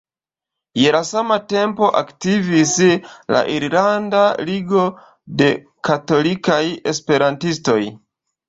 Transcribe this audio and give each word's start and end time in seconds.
Je 0.83 0.93
la 0.93 1.01
sama 1.09 1.35
tempo 1.51 1.89
aktivis 1.99 2.73
la 3.35 3.43
"Irlanda 3.57 4.23
Ligo 4.49 4.89
de 5.43 5.51
Katolikaj 5.91 6.61
Esperantistoj". 6.95 7.81